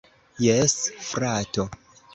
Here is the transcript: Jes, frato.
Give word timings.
Jes, 0.45 0.79
frato. 1.11 1.69